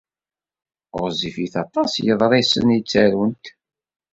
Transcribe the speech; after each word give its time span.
Ɣezzifit 1.01 1.53
aṭas 1.63 1.91
yeḍrisen 2.05 2.67
i 2.77 2.79
ttarunt. 2.81 3.45